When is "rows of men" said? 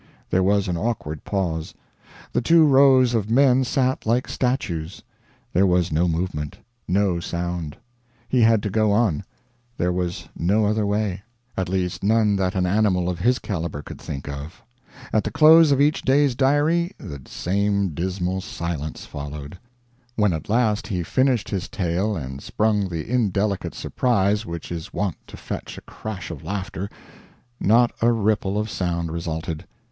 2.65-3.63